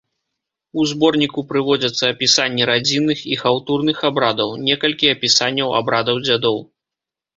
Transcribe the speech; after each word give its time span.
У 0.79 0.85
зборніку 0.91 1.39
прыводзяцца 1.51 2.03
апісанні 2.15 2.63
радзінных 2.71 3.19
і 3.35 3.39
хаўтурных 3.43 3.97
абрадаў, 4.09 4.49
некалькі 4.71 5.13
апісанняў 5.15 5.77
абрадаў 5.83 6.15
дзядоў. 6.29 6.57